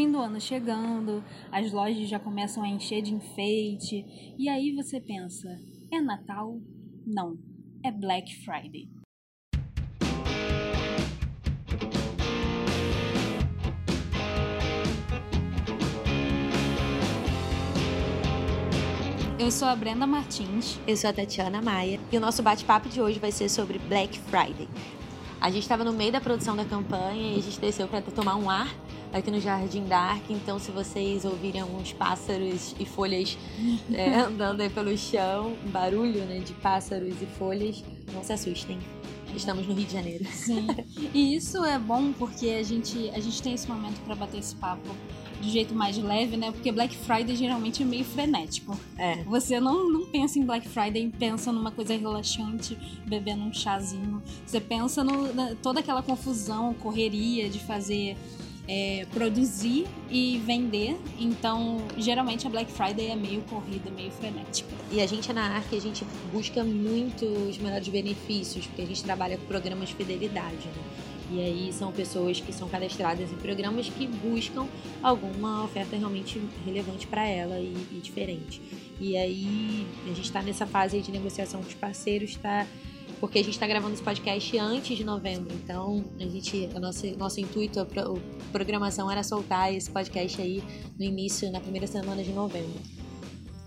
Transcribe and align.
fim 0.00 0.10
do 0.10 0.18
ano 0.18 0.40
chegando, 0.40 1.22
as 1.52 1.70
lojas 1.72 2.08
já 2.08 2.18
começam 2.18 2.62
a 2.62 2.68
encher 2.68 3.02
de 3.02 3.12
enfeite, 3.12 4.02
e 4.38 4.48
aí 4.48 4.74
você 4.74 4.98
pensa: 4.98 5.46
é 5.92 6.00
Natal? 6.00 6.58
Não, 7.06 7.36
é 7.84 7.92
Black 7.92 8.34
Friday. 8.36 8.88
Eu 19.38 19.50
sou 19.50 19.68
a 19.68 19.76
Brenda 19.76 20.06
Martins. 20.06 20.80
Eu 20.86 20.96
sou 20.96 21.10
a 21.10 21.12
Tatiana 21.12 21.60
Maia. 21.60 22.00
E 22.10 22.16
o 22.16 22.20
nosso 22.20 22.42
bate-papo 22.42 22.88
de 22.88 23.02
hoje 23.02 23.18
vai 23.18 23.32
ser 23.32 23.50
sobre 23.50 23.78
Black 23.78 24.18
Friday. 24.18 24.68
A 25.38 25.50
gente 25.50 25.62
estava 25.62 25.84
no 25.84 25.92
meio 25.92 26.12
da 26.12 26.22
produção 26.22 26.56
da 26.56 26.64
campanha 26.64 27.34
e 27.34 27.38
a 27.38 27.42
gente 27.42 27.60
desceu 27.60 27.86
para 27.86 28.00
tomar 28.00 28.36
um 28.36 28.48
ar 28.48 28.68
aqui 29.12 29.30
no 29.30 29.40
Jardim 29.40 29.84
Dark. 29.84 30.22
Então, 30.30 30.58
se 30.58 30.70
vocês 30.70 31.24
ouvirem 31.24 31.60
alguns 31.60 31.92
pássaros 31.92 32.74
e 32.78 32.84
folhas 32.84 33.36
é, 33.92 34.14
andando 34.20 34.60
aí 34.60 34.70
pelo 34.70 34.96
chão, 34.96 35.56
barulho 35.66 36.24
né, 36.24 36.38
de 36.40 36.52
pássaros 36.54 37.20
e 37.20 37.26
folhas, 37.26 37.84
não 38.12 38.22
se 38.22 38.32
assustem. 38.32 38.78
Estamos 39.34 39.66
no 39.66 39.74
Rio 39.74 39.86
de 39.86 39.92
Janeiro. 39.92 40.24
Sim. 40.32 40.66
E 41.14 41.36
isso 41.36 41.64
é 41.64 41.78
bom 41.78 42.12
porque 42.12 42.48
a 42.48 42.62
gente, 42.62 43.10
a 43.10 43.20
gente 43.20 43.40
tem 43.42 43.54
esse 43.54 43.68
momento 43.68 44.00
para 44.04 44.14
bater 44.14 44.38
esse 44.38 44.56
papo 44.56 44.90
de 45.40 45.50
jeito 45.50 45.74
mais 45.74 45.96
leve, 45.96 46.36
né? 46.36 46.52
Porque 46.52 46.70
Black 46.70 46.94
Friday 46.96 47.34
geralmente 47.34 47.82
é 47.82 47.86
meio 47.86 48.04
frenético. 48.04 48.78
É. 48.98 49.22
Você 49.24 49.58
não, 49.58 49.90
não 49.90 50.06
pensa 50.06 50.38
em 50.38 50.44
Black 50.44 50.68
Friday, 50.68 51.10
pensa 51.18 51.50
numa 51.50 51.70
coisa 51.70 51.96
relaxante, 51.96 52.76
bebendo 53.06 53.42
um 53.42 53.52
chazinho. 53.52 54.22
Você 54.44 54.60
pensa 54.60 55.02
no, 55.02 55.32
na, 55.32 55.54
toda 55.56 55.80
aquela 55.80 56.02
confusão, 56.02 56.74
correria 56.74 57.48
de 57.48 57.58
fazer. 57.60 58.16
É, 58.72 59.04
produzir 59.12 59.84
e 60.08 60.38
vender. 60.46 60.96
Então, 61.18 61.78
geralmente 61.98 62.46
a 62.46 62.50
Black 62.50 62.70
Friday 62.70 63.08
é 63.08 63.16
meio 63.16 63.40
corrida, 63.42 63.90
meio 63.90 64.12
frenética. 64.12 64.70
E 64.92 65.00
a 65.00 65.06
gente 65.06 65.32
na 65.32 65.42
Arc, 65.56 65.74
a 65.74 65.80
gente 65.80 66.04
busca 66.32 66.62
muito 66.62 67.26
os 67.26 67.58
melhores 67.58 67.88
benefícios, 67.88 68.68
porque 68.68 68.82
a 68.82 68.86
gente 68.86 69.02
trabalha 69.02 69.36
com 69.36 69.44
programas 69.46 69.88
de 69.88 69.96
fidelidade, 69.96 70.68
né? 70.68 71.10
E 71.32 71.40
aí 71.40 71.72
são 71.72 71.92
pessoas 71.92 72.40
que 72.40 72.52
são 72.52 72.68
cadastradas 72.68 73.30
em 73.30 73.36
programas 73.36 73.88
que 73.88 74.06
buscam 74.06 74.66
alguma 75.00 75.64
oferta 75.64 75.96
realmente 75.96 76.40
relevante 76.64 77.06
para 77.06 77.26
ela 77.26 77.58
e, 77.58 77.72
e, 77.92 78.00
diferente. 78.00 78.60
E 79.00 79.16
aí 79.16 79.86
a 80.04 80.08
gente 80.08 80.22
está 80.22 80.42
nessa 80.42 80.66
fase 80.66 81.00
de 81.00 81.12
negociação 81.12 81.60
com 81.60 81.68
os 81.68 81.74
parceiros, 81.74 82.34
tá? 82.36 82.66
Porque 83.20 83.38
a 83.38 83.44
gente 83.44 83.52
está 83.52 83.66
gravando 83.66 83.92
esse 83.92 84.02
podcast 84.02 84.58
antes 84.58 84.96
de 84.96 85.04
novembro, 85.04 85.54
então 85.54 86.02
a 86.18 86.24
gente, 86.24 86.70
a 86.74 86.80
nossa, 86.80 87.06
nosso 87.16 87.38
intuito, 87.38 87.78
a, 87.78 87.84
pro, 87.84 88.16
a 88.16 88.52
programação 88.52 89.10
era 89.10 89.22
soltar 89.22 89.72
esse 89.74 89.90
podcast 89.90 90.40
aí 90.40 90.64
no 90.98 91.04
início, 91.04 91.52
na 91.52 91.60
primeira 91.60 91.86
semana 91.86 92.24
de 92.24 92.32
novembro. 92.32 92.80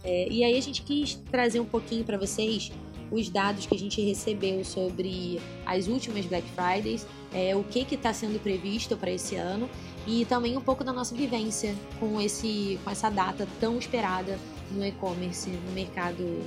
É, 0.04 0.28
e 0.28 0.44
aí 0.44 0.58
a 0.58 0.62
gente 0.62 0.82
quis 0.82 1.16
trazer 1.30 1.60
um 1.60 1.66
pouquinho 1.66 2.04
para 2.04 2.18
vocês 2.18 2.72
os 3.12 3.30
dados 3.30 3.68
que 3.68 3.76
a 3.76 3.78
gente 3.78 4.02
recebeu 4.02 4.66
sobre 4.66 5.40
as 5.66 5.88
últimas 5.88 6.26
Black 6.26 6.48
Fridays, 6.50 7.06
é, 7.32 7.56
o 7.56 7.64
que 7.64 7.86
está 7.94 8.12
sendo 8.12 8.42
previsto 8.42 8.98
para 8.98 9.12
esse 9.12 9.36
ano 9.36 9.70
e 10.08 10.26
também 10.26 10.58
um 10.58 10.62
pouco 10.62 10.84
da 10.84 10.92
nossa 10.92 11.16
vivência 11.16 11.76
com, 12.00 12.20
esse, 12.20 12.80
com 12.84 12.90
essa 12.90 13.10
data 13.10 13.48
tão 13.60 13.78
esperada 13.78 14.40
no 14.72 14.84
e-commerce, 14.84 15.50
no 15.50 15.72
mercado 15.74 16.42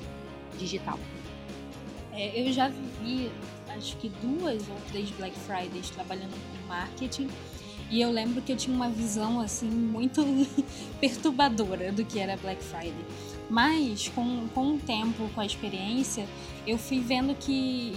digital. 0.59 0.99
É, 2.17 2.41
eu 2.41 2.53
já 2.53 2.69
vivi, 2.69 3.31
acho 3.69 3.97
que 3.99 4.09
duas 4.09 4.67
ou 4.69 4.77
três 4.91 5.11
Black 5.11 5.39
Fridays 5.41 5.91
trabalhando 5.91 6.33
com 6.33 6.67
marketing 6.67 7.29
e 7.91 8.01
eu 8.01 8.11
lembro 8.11 8.43
que 8.43 8.53
eu 8.53 8.57
tinha 8.57 8.75
uma 8.75 8.89
visão 8.89 9.41
assim 9.41 9.69
muito 9.69 10.25
perturbadora 11.01 11.93
do 11.93 12.05
que 12.05 12.19
era 12.19 12.37
Black 12.37 12.63
Friday. 12.63 13.05
Mas 13.49 14.09
com, 14.09 14.49
com 14.49 14.75
o 14.75 14.79
tempo, 14.79 15.29
com 15.35 15.41
a 15.41 15.47
experiência, 15.47 16.27
eu 16.67 16.77
fui 16.79 17.01
vendo 17.01 17.35
que, 17.37 17.95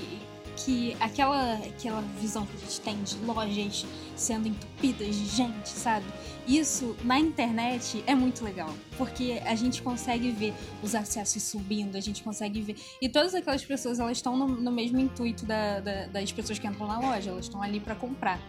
que 0.65 0.95
aquela, 0.99 1.53
aquela 1.53 2.01
visão 2.19 2.45
que 2.45 2.55
a 2.55 2.59
gente 2.59 2.81
tem 2.81 3.03
de 3.03 3.15
lojas 3.25 3.85
sendo 4.15 4.47
entupidas 4.47 5.15
de 5.15 5.25
gente, 5.25 5.69
sabe? 5.69 6.05
Isso 6.47 6.95
na 7.03 7.19
internet 7.19 8.03
é 8.05 8.13
muito 8.13 8.43
legal, 8.43 8.73
porque 8.97 9.41
a 9.45 9.55
gente 9.55 9.81
consegue 9.81 10.31
ver 10.31 10.53
os 10.83 10.95
acessos 10.95 11.43
subindo, 11.43 11.95
a 11.95 12.01
gente 12.01 12.23
consegue 12.23 12.61
ver. 12.61 12.75
E 13.01 13.07
todas 13.07 13.33
aquelas 13.33 13.63
pessoas 13.63 13.99
elas 13.99 14.17
estão 14.17 14.35
no, 14.35 14.47
no 14.47 14.71
mesmo 14.71 14.99
intuito 14.99 15.45
da, 15.45 15.79
da, 15.79 16.07
das 16.07 16.31
pessoas 16.31 16.59
que 16.59 16.67
entram 16.67 16.87
na 16.87 16.99
loja, 16.99 17.29
elas 17.29 17.45
estão 17.45 17.61
ali 17.61 17.79
para 17.79 17.95
comprar. 17.95 18.39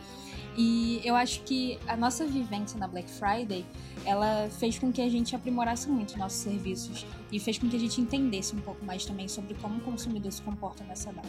E 0.56 1.00
eu 1.04 1.14
acho 1.14 1.42
que 1.42 1.78
a 1.86 1.96
nossa 1.96 2.26
vivência 2.26 2.78
na 2.78 2.88
Black 2.88 3.08
Friday, 3.10 3.64
ela 4.04 4.48
fez 4.58 4.78
com 4.78 4.92
que 4.92 5.00
a 5.00 5.08
gente 5.08 5.34
aprimorasse 5.36 5.88
muito 5.88 6.18
nossos 6.18 6.38
serviços 6.38 7.06
e 7.30 7.38
fez 7.38 7.58
com 7.58 7.68
que 7.68 7.76
a 7.76 7.78
gente 7.78 8.00
entendesse 8.00 8.54
um 8.54 8.60
pouco 8.60 8.84
mais 8.84 9.04
também 9.04 9.28
sobre 9.28 9.54
como 9.54 9.78
o 9.78 9.80
consumidor 9.80 10.32
se 10.32 10.42
comporta 10.42 10.82
nessa 10.84 11.12
data. 11.12 11.28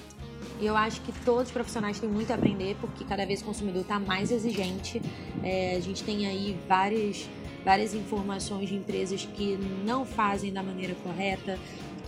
E 0.59 0.65
eu 0.65 0.75
acho 0.75 1.01
que 1.01 1.11
todos 1.23 1.47
os 1.47 1.51
profissionais 1.51 1.99
têm 1.99 2.09
muito 2.09 2.31
a 2.31 2.35
aprender, 2.35 2.75
porque 2.81 3.03
cada 3.03 3.25
vez 3.25 3.41
o 3.41 3.45
consumidor 3.45 3.81
está 3.81 3.99
mais 3.99 4.31
exigente. 4.31 5.01
É, 5.43 5.75
a 5.75 5.79
gente 5.79 6.03
tem 6.03 6.25
aí 6.25 6.57
várias, 6.67 7.29
várias 7.63 7.93
informações 7.93 8.69
de 8.69 8.75
empresas 8.75 9.25
que 9.25 9.57
não 9.85 10.05
fazem 10.05 10.51
da 10.51 10.63
maneira 10.63 10.95
correta, 10.95 11.59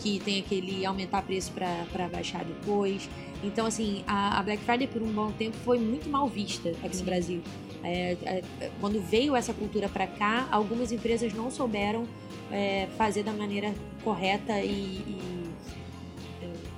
que 0.03 0.19
tem 0.19 0.40
aquele 0.41 0.86
aumentar 0.86 1.22
preço 1.22 1.53
para 1.53 2.09
baixar 2.09 2.44
depois. 2.44 3.09
Então, 3.41 3.66
assim, 3.66 4.03
a, 4.06 4.38
a, 4.38 4.44
Black 4.44 4.62
Friday 4.64 4.86
por 4.86 5.02
um 5.02 5.12
bom 5.12 5.31
tempo 5.31 5.56
foi 5.64 5.80
muito 5.80 6.09
mal 6.09 6.28
vista 6.28 6.69
aqui 6.84 6.97
no 6.97 7.03
Brasil. 7.03 7.41
É, 7.81 8.18
é, 8.24 8.72
quando 8.81 9.02
veio 9.02 9.34
essa 9.34 9.53
cultura 9.53 9.88
para 9.88 10.06
cá, 10.06 10.47
algumas 10.52 10.92
empresas 10.92 11.34
não 11.34 11.50
souberam 11.50 12.06
é, 12.52 12.88
fazer 12.97 13.24
da 13.24 13.31
maneira 13.31 13.74
correta 14.03 14.59
e, 14.59 14.69
e, 14.69 15.50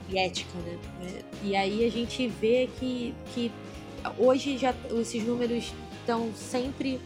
e 0.09 0.17
ética, 0.19 0.57
né? 0.59 0.77
E 1.43 1.55
aí 1.55 1.83
a 1.83 1.89
gente 1.89 2.27
vê 2.27 2.69
que, 2.79 3.13
que 3.33 3.51
hoje 4.19 4.57
já 4.57 4.73
esses 4.99 5.23
números 5.23 5.73
estão 5.99 6.31
sempre 6.35 6.99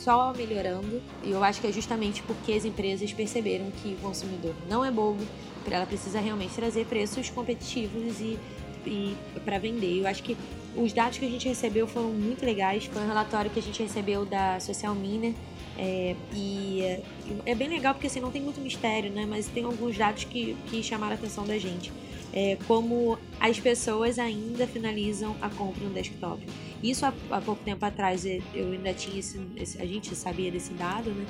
só 0.00 0.32
melhorando. 0.32 1.00
E 1.22 1.30
eu 1.30 1.44
acho 1.44 1.60
que 1.60 1.66
é 1.66 1.72
justamente 1.72 2.22
porque 2.22 2.52
as 2.52 2.64
empresas 2.64 3.12
perceberam 3.12 3.70
que 3.70 3.94
o 3.94 3.96
consumidor 3.96 4.54
não 4.68 4.84
é 4.84 4.90
bobo, 4.90 5.24
ela 5.70 5.86
precisa 5.86 6.18
realmente 6.18 6.52
trazer 6.54 6.84
preços 6.86 7.30
competitivos 7.30 8.20
e, 8.20 8.38
e 8.84 9.16
para 9.44 9.58
vender. 9.58 10.00
Eu 10.00 10.06
acho 10.06 10.22
que 10.22 10.36
os 10.74 10.92
dados 10.92 11.18
que 11.18 11.24
a 11.24 11.28
gente 11.28 11.46
recebeu 11.48 11.86
foram 11.86 12.08
muito 12.08 12.44
legais. 12.44 12.86
Foi 12.86 13.02
um 13.02 13.06
relatório 13.06 13.50
que 13.50 13.58
a 13.58 13.62
gente 13.62 13.82
recebeu 13.82 14.24
da 14.24 14.58
Social 14.58 14.94
Miner. 14.94 15.34
É, 15.78 16.14
e 16.34 16.82
é 17.46 17.54
bem 17.54 17.68
legal 17.68 17.94
porque 17.94 18.06
assim, 18.06 18.20
não 18.20 18.30
tem 18.30 18.42
muito 18.42 18.60
mistério, 18.60 19.10
né? 19.10 19.26
Mas 19.28 19.46
tem 19.46 19.64
alguns 19.64 19.96
dados 19.96 20.24
que, 20.24 20.56
que 20.66 20.82
chamaram 20.82 21.12
a 21.12 21.14
atenção 21.14 21.46
da 21.46 21.58
gente. 21.58 21.92
É, 22.32 22.56
como 22.66 23.18
as 23.40 23.58
pessoas 23.58 24.18
ainda 24.18 24.66
finalizam 24.66 25.36
a 25.40 25.48
compra 25.48 25.84
no 25.84 25.90
desktop. 25.90 26.44
Isso 26.82 27.04
há, 27.04 27.12
há 27.30 27.40
pouco 27.40 27.62
tempo 27.62 27.84
atrás 27.84 28.24
eu 28.24 28.42
ainda 28.54 28.94
tinha 28.94 29.18
esse, 29.18 29.40
esse, 29.56 29.80
a 29.80 29.86
gente 29.86 30.14
sabia 30.14 30.50
desse 30.50 30.72
dado, 30.74 31.10
né? 31.10 31.26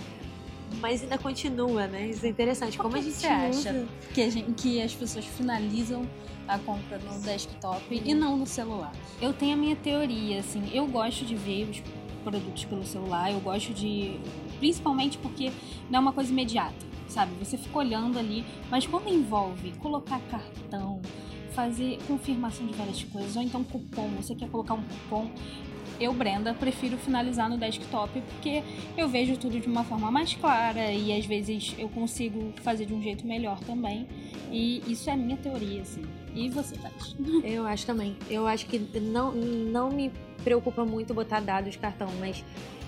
Mas 0.80 1.02
ainda 1.02 1.18
continua, 1.18 1.88
né? 1.88 2.08
Isso 2.08 2.24
é 2.24 2.28
interessante. 2.28 2.78
Como 2.78 2.96
a 2.96 3.00
gente 3.00 3.26
acha 3.26 3.88
que, 4.14 4.30
gente, 4.30 4.52
que 4.52 4.80
as 4.80 4.94
pessoas 4.94 5.24
finalizam 5.24 6.08
a 6.46 6.58
compra 6.58 6.98
no 6.98 7.20
desktop 7.20 7.82
e 7.90 8.14
não 8.14 8.36
no 8.36 8.46
celular? 8.46 8.92
Eu 9.20 9.32
tenho 9.32 9.54
a 9.54 9.56
minha 9.56 9.74
teoria, 9.74 10.38
assim. 10.38 10.70
Eu 10.72 10.86
gosto 10.86 11.24
de 11.24 11.34
ver 11.34 11.68
os 11.68 11.82
produtos 12.22 12.64
pelo 12.64 12.84
celular. 12.84 13.32
Eu 13.32 13.40
gosto 13.40 13.74
de, 13.74 14.20
principalmente 14.58 15.18
porque 15.18 15.50
não 15.90 15.98
é 15.98 16.00
uma 16.00 16.12
coisa 16.12 16.30
imediata, 16.30 16.86
sabe? 17.08 17.32
Você 17.44 17.58
fica 17.58 17.76
olhando 17.76 18.18
ali, 18.18 18.44
mas 18.70 18.86
quando 18.86 19.08
envolve 19.08 19.72
colocar 19.78 20.20
cartão, 20.30 21.00
fazer 21.60 21.98
confirmação 22.06 22.66
de 22.66 22.72
várias 22.74 23.02
coisas, 23.04 23.36
ou 23.36 23.42
então 23.42 23.62
cupom, 23.62 24.08
você 24.16 24.34
quer 24.34 24.48
colocar 24.48 24.74
um 24.74 24.82
cupom. 24.82 25.30
Eu, 26.00 26.14
Brenda, 26.14 26.54
prefiro 26.54 26.96
finalizar 26.96 27.50
no 27.50 27.58
desktop 27.58 28.18
porque 28.22 28.62
eu 28.96 29.06
vejo 29.06 29.36
tudo 29.36 29.60
de 29.60 29.68
uma 29.68 29.84
forma 29.84 30.10
mais 30.10 30.32
clara 30.34 30.90
e 30.90 31.12
às 31.12 31.26
vezes 31.26 31.74
eu 31.78 31.90
consigo 31.90 32.54
fazer 32.62 32.86
de 32.86 32.94
um 32.94 33.02
jeito 33.02 33.26
melhor 33.26 33.60
também. 33.60 34.08
E 34.50 34.82
isso 34.90 35.10
é 35.10 35.16
minha 35.16 35.36
teoria, 35.36 35.82
assim. 35.82 36.02
E 36.34 36.48
você, 36.48 36.74
Tati? 36.76 37.14
Eu 37.44 37.66
acho 37.66 37.84
também. 37.84 38.16
Eu 38.30 38.46
acho 38.46 38.64
que 38.64 38.78
não, 38.98 39.32
não 39.32 39.90
me 39.90 40.10
preocupa 40.42 40.84
muito 40.84 41.14
botar 41.14 41.40
dados 41.40 41.72
de 41.72 41.78
cartão, 41.78 42.08
mas 42.18 42.44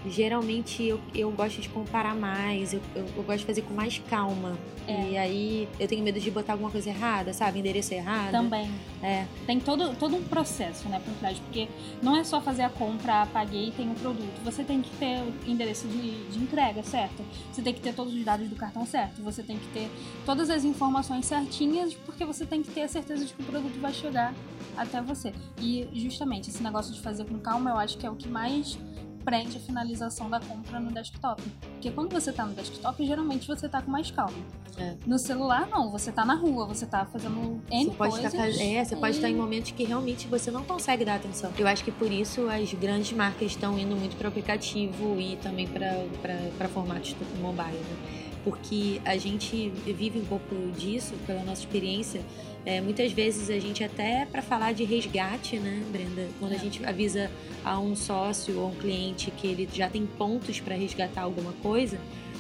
geralmente 0.07 0.83
eu, 0.83 1.01
eu 1.15 1.31
gosto 1.31 1.61
de 1.61 1.69
comparar 1.69 2.15
mais, 2.15 2.73
eu, 2.73 2.81
eu, 2.95 3.07
eu 3.17 3.23
gosto 3.23 3.41
de 3.41 3.47
fazer 3.47 3.63
com 3.63 3.75
mais 3.75 3.99
calma. 4.11 4.57
É. 4.87 5.11
E 5.11 5.17
aí 5.17 5.69
eu 5.79 5.87
tenho 5.87 6.03
medo 6.03 6.19
de 6.19 6.31
botar 6.31 6.55
alguma 6.55 6.71
coisa 6.71 6.91
errada, 6.91 7.33
sabe? 7.33 7.61
Endereço 7.61 7.95
errado. 7.95 8.33
Também. 8.33 8.69
É. 9.03 9.27
Tem 9.47 9.61
todo, 9.61 9.95
todo 9.97 10.17
um 10.17 10.25
processo, 10.25 10.89
né, 10.89 11.01
por 11.05 11.15
trás, 11.15 11.39
porque 11.39 11.69
não 12.03 12.17
é 12.17 12.25
só 12.25 12.41
fazer 12.41 12.63
a 12.63 12.69
compra, 12.69 13.27
paguei 13.27 13.69
e 13.69 13.71
tem 13.71 13.89
o 13.89 13.93
um 13.93 13.95
produto. 13.95 14.43
Você 14.45 14.65
tem 14.65 14.83
que 14.83 14.91
ter 14.97 15.21
o 15.21 15.51
endereço 15.51 15.87
de, 15.87 16.25
de 16.29 16.39
entrega, 16.39 16.83
certo? 16.83 17.25
Você 17.53 17.63
tem 17.63 17.73
que 17.73 17.81
ter 17.81 17.95
todos 17.95 18.13
os 18.13 18.25
dados 18.25 18.49
do 18.49 18.57
cartão 18.57 18.85
certo. 18.85 19.23
Você 19.23 19.43
tem 19.43 19.57
que 19.57 19.69
ter 19.69 19.89
todas 20.27 20.51
as 20.51 20.65
informações 20.65 21.27
certinhas, 21.27 21.95
porque 21.95 22.25
você 22.25 22.45
tem 22.45 22.63
que 22.63 22.71
ter 22.71 22.83
a 22.83 22.89
certeza 22.89 23.25
de 23.25 23.33
que 23.33 23.43
o 23.43 23.45
produto 23.45 23.81
vai 23.81 23.93
chegar 23.93 24.35
até 24.77 25.01
você. 25.01 25.33
E 25.61 25.89
justamente 25.95 26.51
esse 26.51 26.63
negócio 26.63 26.93
de 26.93 27.01
fazer 27.01 27.25
com 27.25 27.39
calma, 27.43 27.71
eu 27.71 27.77
acho 27.79 27.99
que 27.99 28.07
é 28.07 28.11
o 28.11 28.15
que 28.17 28.29
mais 28.29 28.79
prende 29.25 29.57
a 29.57 29.61
finalização 29.61 30.29
da 30.29 30.41
compra 30.41 30.81
no 30.81 30.91
desktop. 30.91 31.41
Porque 31.75 31.91
quando 31.93 32.13
você 32.13 32.33
tá 32.33 32.45
no 32.45 32.55
desktop, 32.55 33.07
geralmente 33.07 33.47
você 33.47 33.69
tá 33.69 33.81
com 33.81 33.91
mais 33.91 34.11
calma. 34.11 34.37
É. 34.77 34.97
No 35.07 35.17
celular, 35.19 35.69
não. 35.69 35.91
Você 35.93 36.11
tá 36.11 36.25
na 36.25 36.35
rua, 36.35 36.67
você 36.67 36.87
tá 36.87 37.05
fazendo 37.07 37.63
N 37.71 37.85
Você 37.85 37.91
pode, 37.93 38.13
coisas. 38.15 38.33
estar, 38.35 38.65
é, 38.65 38.85
você 38.85 38.97
pode 38.97 39.15
e- 39.15 39.19
estar 39.19 39.29
em 39.31 39.37
momentos 39.37 39.71
que 39.71 39.85
realmente 39.85 40.27
você 40.27 40.51
não 40.51 40.65
consegue 40.65 41.05
dar 41.05 41.17
atenção. 41.17 41.53
Eu 41.57 41.69
acho 41.69 41.85
que 41.85 41.93
por 41.93 42.11
isso 42.11 42.49
as 42.49 42.73
grandes 42.75 43.13
marcas 43.13 43.53
estão 43.53 43.79
indo 43.79 43.95
muito 43.95 44.17
para 44.17 44.25
o 44.25 44.29
aplicativo 44.29 45.21
e 45.21 45.37
também 45.37 45.69
para 45.69 46.69
formatos 46.69 47.13
do 47.13 47.41
mobile. 47.41 47.71
Né? 47.79 48.22
Porque 48.45 49.01
a 49.05 49.17
gente 49.17 49.71
vive 49.87 50.19
um 50.19 50.25
pouco 50.25 50.55
disso 50.77 51.15
pela 51.27 51.43
nossa 51.45 51.61
experiência. 51.61 52.21
É, 52.65 52.81
muitas 52.81 53.13
vezes 53.13 53.51
a 53.51 53.59
gente 53.59 53.83
até 53.85 54.27
para 54.31 54.43
falar 54.43 54.73
de 54.73 54.85
resgate, 54.85 55.59
né, 55.59 55.83
Brenda? 55.91 56.29
Quando 56.39 56.53
a 56.53 56.57
É. 56.57 56.59
gente 56.59 56.85
avisa 56.85 57.31
a 57.65 57.79
um 57.79 57.95
sócio 57.95 58.59
ou 58.59 58.69
um 58.71 58.75
cliente 58.75 59.31
que 59.33 59.47
ele 59.47 59.69
já 59.73 59.89
tem 59.89 60.07
pontos 60.07 60.61
para 60.61 60.75
resgatar 60.75 61.23
alguma 61.23 61.53
coisa, 61.63 61.99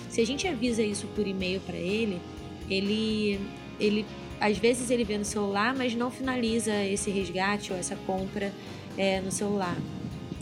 se 0.08 0.20
a 0.20 0.26
gente 0.26 0.46
avisa 0.46 0.82
isso 0.82 1.06
por 1.14 1.26
e-mail 1.26 1.60
para 1.60 1.76
ele, 1.76 2.20
ele, 2.68 3.40
ele 3.80 4.06
às 4.40 4.58
vezes 4.58 4.90
ele 4.90 5.04
vê 5.04 5.16
no 5.18 5.24
celular, 5.24 5.74
mas 5.74 5.94
não 5.94 6.10
finaliza 6.10 6.72
esse 6.84 7.10
resgate 7.10 7.72
ou 7.72 7.78
essa 7.78 7.96
compra 8.06 8.52
é, 8.98 9.20
no 9.20 9.30
celular. 9.30 9.76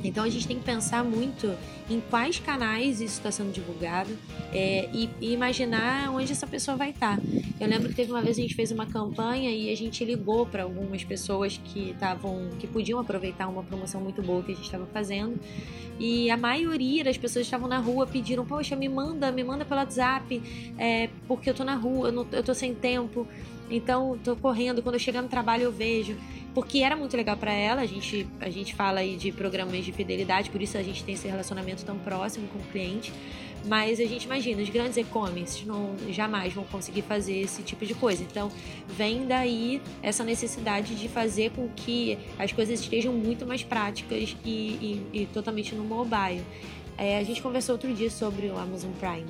Então 0.08 0.24
a 0.24 0.28
gente 0.28 0.46
tem 0.46 0.58
que 0.58 0.64
pensar 0.64 1.04
muito 1.04 1.54
em 1.88 2.00
quais 2.00 2.38
canais 2.38 3.00
isso 3.00 3.14
está 3.14 3.30
sendo 3.30 3.52
divulgado 3.52 4.16
é, 4.52 4.88
e, 4.92 5.10
e 5.20 5.32
imaginar 5.32 6.10
onde 6.10 6.32
essa 6.32 6.46
pessoa 6.46 6.76
vai 6.76 6.90
estar. 6.90 7.18
Eu 7.58 7.68
lembro 7.68 7.88
que 7.88 7.94
teve 7.94 8.10
uma 8.10 8.22
vez 8.22 8.38
a 8.38 8.40
gente 8.40 8.54
fez 8.54 8.70
uma 8.70 8.86
campanha 8.86 9.50
e 9.50 9.70
a 9.70 9.76
gente 9.76 10.04
ligou 10.04 10.46
para 10.46 10.62
algumas 10.62 11.04
pessoas 11.04 11.60
que 11.62 11.90
estavam 11.90 12.48
que 12.58 12.66
podiam 12.66 12.98
aproveitar 12.98 13.48
uma 13.48 13.62
promoção 13.62 14.00
muito 14.00 14.22
boa 14.22 14.42
que 14.42 14.52
a 14.52 14.54
gente 14.54 14.64
estava 14.64 14.86
fazendo 14.86 15.38
e 15.98 16.30
a 16.30 16.36
maioria 16.36 17.04
das 17.04 17.18
pessoas 17.18 17.44
estavam 17.44 17.68
na 17.68 17.78
rua 17.78 18.06
pediram 18.06 18.46
poxa 18.46 18.74
me 18.74 18.88
manda 18.88 19.30
me 19.30 19.44
manda 19.44 19.64
pelo 19.64 19.80
WhatsApp 19.80 20.42
é, 20.78 21.10
porque 21.28 21.50
eu 21.50 21.54
tô 21.54 21.64
na 21.64 21.74
rua 21.74 22.08
eu, 22.08 22.12
não, 22.12 22.26
eu 22.32 22.42
tô 22.42 22.54
sem 22.54 22.74
tempo 22.74 23.26
então 23.70 24.18
tô 24.24 24.36
correndo 24.36 24.82
quando 24.82 24.96
eu 24.96 25.00
chegar 25.00 25.22
no 25.22 25.28
trabalho 25.28 25.64
eu 25.64 25.72
vejo 25.72 26.16
porque 26.54 26.78
era 26.80 26.96
muito 26.96 27.16
legal 27.16 27.36
para 27.36 27.52
ela. 27.52 27.82
A 27.82 27.86
gente, 27.86 28.26
a 28.40 28.50
gente 28.50 28.74
fala 28.74 29.00
aí 29.00 29.16
de 29.16 29.32
programas 29.32 29.84
de 29.84 29.92
fidelidade, 29.92 30.50
por 30.50 30.60
isso 30.60 30.76
a 30.76 30.82
gente 30.82 31.04
tem 31.04 31.14
esse 31.14 31.28
relacionamento 31.28 31.84
tão 31.84 31.98
próximo 31.98 32.48
com 32.48 32.58
o 32.58 32.62
cliente. 32.62 33.12
Mas 33.66 34.00
a 34.00 34.04
gente 34.06 34.24
imagina, 34.24 34.62
os 34.62 34.70
grandes 34.70 34.96
e-commerces 34.96 35.66
não, 35.66 35.94
jamais 36.08 36.54
vão 36.54 36.64
conseguir 36.64 37.02
fazer 37.02 37.40
esse 37.40 37.62
tipo 37.62 37.84
de 37.84 37.94
coisa. 37.94 38.22
Então, 38.22 38.50
vem 38.88 39.26
daí 39.26 39.82
essa 40.02 40.24
necessidade 40.24 40.94
de 40.94 41.08
fazer 41.08 41.50
com 41.50 41.68
que 41.68 42.18
as 42.38 42.52
coisas 42.52 42.80
estejam 42.80 43.12
muito 43.12 43.46
mais 43.46 43.62
práticas 43.62 44.34
e, 44.44 44.48
e, 44.48 45.06
e 45.12 45.26
totalmente 45.26 45.74
no 45.74 45.84
mobile. 45.84 46.42
É, 46.96 47.18
a 47.18 47.22
gente 47.22 47.42
conversou 47.42 47.74
outro 47.74 47.92
dia 47.92 48.10
sobre 48.10 48.46
o 48.46 48.58
Amazon 48.58 48.92
Prime, 48.92 49.28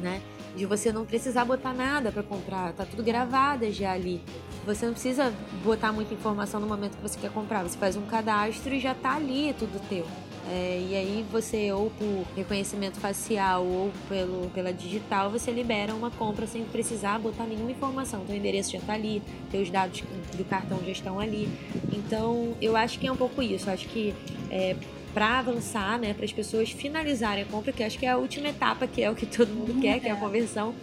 né? 0.00 0.22
De 0.56 0.66
você 0.66 0.92
não 0.92 1.06
precisar 1.06 1.44
botar 1.44 1.72
nada 1.72 2.10
para 2.10 2.22
comprar, 2.22 2.72
tá 2.72 2.84
tudo 2.84 3.02
gravado 3.02 3.70
já 3.70 3.92
ali. 3.92 4.20
Você 4.66 4.86
não 4.86 4.92
precisa 4.92 5.32
botar 5.64 5.92
muita 5.92 6.12
informação 6.12 6.60
no 6.60 6.66
momento 6.66 6.96
que 6.96 7.02
você 7.02 7.18
quer 7.18 7.30
comprar. 7.30 7.62
Você 7.62 7.78
faz 7.78 7.96
um 7.96 8.02
cadastro 8.02 8.74
e 8.74 8.80
já 8.80 8.94
tá 8.94 9.14
ali 9.14 9.54
tudo 9.58 9.80
teu. 9.88 10.06
É, 10.48 10.84
e 10.90 10.96
aí 10.96 11.26
você, 11.30 11.70
ou 11.70 11.90
por 11.90 12.26
reconhecimento 12.34 12.98
facial 12.98 13.64
ou 13.64 13.92
pelo, 14.08 14.50
pela 14.50 14.72
digital, 14.72 15.30
você 15.30 15.52
libera 15.52 15.94
uma 15.94 16.10
compra 16.10 16.46
sem 16.46 16.64
precisar 16.64 17.20
botar 17.20 17.44
nenhuma 17.44 17.70
informação. 17.70 18.24
Teu 18.24 18.34
endereço 18.34 18.72
já 18.72 18.80
tá 18.80 18.94
ali, 18.94 19.22
teus 19.50 19.70
dados 19.70 20.02
do 20.36 20.44
cartão 20.44 20.80
já 20.84 20.90
estão 20.90 21.20
ali. 21.20 21.48
Então, 21.92 22.56
eu 22.60 22.76
acho 22.76 22.98
que 22.98 23.06
é 23.06 23.12
um 23.12 23.16
pouco 23.16 23.40
isso. 23.40 23.70
Acho 23.70 23.86
que 23.88 24.12
é, 24.50 24.74
para 25.12 25.38
avançar, 25.40 25.98
né, 25.98 26.14
para 26.14 26.24
as 26.24 26.32
pessoas 26.32 26.70
finalizarem 26.70 27.42
a 27.44 27.46
compra, 27.46 27.72
que 27.72 27.82
acho 27.82 27.98
que 27.98 28.06
é 28.06 28.10
a 28.10 28.16
última 28.16 28.48
etapa, 28.48 28.86
que 28.86 29.02
é 29.02 29.10
o 29.10 29.14
que 29.14 29.26
todo 29.26 29.48
mundo 29.48 29.80
quer, 29.80 30.00
que 30.00 30.08
é 30.08 30.12
a 30.12 30.16
É. 30.16 30.18
conversão, 30.18 30.74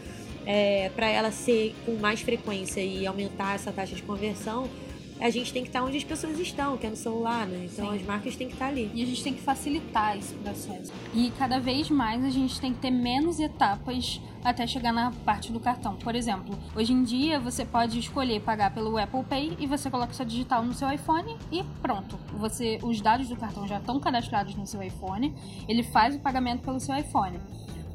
é, 0.45 0.89
para 0.95 1.07
ela 1.09 1.31
ser 1.31 1.75
com 1.85 1.93
mais 1.95 2.21
frequência 2.21 2.81
e 2.81 3.05
aumentar 3.05 3.55
essa 3.55 3.71
taxa 3.71 3.95
de 3.95 4.01
conversão, 4.03 4.69
a 5.19 5.29
gente 5.29 5.51
tem 5.51 5.63
que 5.63 5.69
estar 5.69 5.83
onde 5.83 5.97
as 5.97 6.03
pessoas 6.03 6.39
estão, 6.39 6.77
que 6.77 6.85
é 6.85 6.89
no 6.89 6.95
celular, 6.95 7.47
né? 7.47 7.67
Então 7.71 7.89
Sim. 7.89 7.97
as 7.97 8.03
marcas 8.03 8.35
têm 8.35 8.47
que 8.47 8.53
estar 8.53 8.67
ali. 8.67 8.91
E 8.93 9.01
a 9.01 9.05
gente 9.05 9.23
tem 9.23 9.33
que 9.33 9.41
facilitar 9.41 10.17
esse 10.17 10.33
processo. 10.35 10.91
E 11.13 11.31
cada 11.37 11.59
vez 11.59 11.89
mais 11.89 12.23
a 12.23 12.29
gente 12.29 12.59
tem 12.59 12.73
que 12.73 12.79
ter 12.79 12.91
menos 12.91 13.39
etapas 13.39 14.21
até 14.43 14.65
chegar 14.65 14.93
na 14.93 15.11
parte 15.25 15.51
do 15.51 15.59
cartão. 15.59 15.95
Por 15.95 16.15
exemplo, 16.15 16.57
hoje 16.75 16.93
em 16.93 17.03
dia 17.03 17.39
você 17.39 17.65
pode 17.65 17.99
escolher 17.99 18.41
pagar 18.41 18.73
pelo 18.73 18.97
Apple 18.97 19.23
Pay 19.23 19.57
e 19.59 19.67
você 19.67 19.89
coloca 19.89 20.13
sua 20.13 20.25
digital 20.25 20.63
no 20.63 20.73
seu 20.73 20.89
iPhone 20.91 21.35
e 21.51 21.63
pronto. 21.81 22.17
Você, 22.33 22.79
os 22.81 23.01
dados 23.01 23.27
do 23.27 23.35
cartão 23.35 23.67
já 23.67 23.77
estão 23.77 23.99
cadastrados 23.99 24.55
no 24.55 24.65
seu 24.65 24.81
iPhone, 24.81 25.33
ele 25.67 25.83
faz 25.83 26.15
o 26.15 26.19
pagamento 26.19 26.61
pelo 26.61 26.79
seu 26.79 26.95
iPhone. 26.95 27.39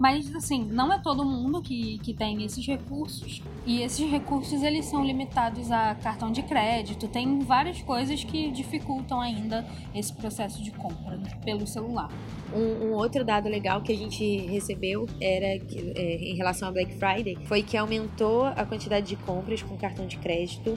Mas, 0.03 0.35
assim, 0.35 0.65
não 0.65 0.93
é 0.93 0.99
todo 0.99 1.25
mundo 1.25 1.63
que, 1.63 1.97
que 1.99 2.13
tem 2.13 2.43
esses 2.43 2.67
recursos. 2.67 3.41
E 3.65 3.83
esses 3.83 4.11
recursos, 4.11 4.61
eles 4.61 4.87
são 4.87 5.05
limitados 5.05 5.71
a 5.71 5.95
cartão 5.95 6.33
de 6.33 6.43
crédito. 6.43 7.07
Tem 7.07 7.39
várias 7.39 7.81
coisas 7.83 8.25
que 8.25 8.51
dificultam 8.51 9.21
ainda 9.21 9.65
esse 9.95 10.13
processo 10.13 10.61
de 10.61 10.73
compra 10.73 11.21
pelo 11.45 11.69
celular. 11.69 12.11
Um, 12.53 12.87
um 12.89 12.93
outro 12.95 13.25
dado 13.25 13.49
legal 13.49 13.81
que 13.81 13.93
a 13.93 13.97
gente 13.97 14.39
recebeu 14.49 15.07
era 15.21 15.65
que, 15.65 15.93
é, 15.95 16.17
em 16.17 16.35
relação 16.35 16.67
a 16.67 16.73
Black 16.73 16.93
Friday 16.95 17.37
foi 17.47 17.63
que 17.63 17.77
aumentou 17.77 18.47
a 18.47 18.67
quantidade 18.67 19.07
de 19.07 19.15
compras 19.15 19.63
com 19.63 19.77
cartão 19.77 20.09
de 20.09 20.17
crédito 20.19 20.77